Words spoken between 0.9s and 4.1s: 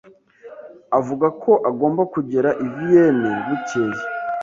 Avuga ko agomba kugera i Vienne bukeye.